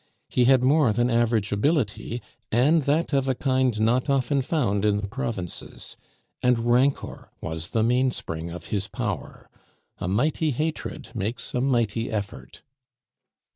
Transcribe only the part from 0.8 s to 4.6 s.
than average ability, and that of a kind not often